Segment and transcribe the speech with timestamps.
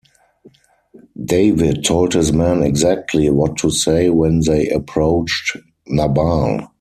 [1.23, 6.67] David told his men exactly what to say when they approached Nabal.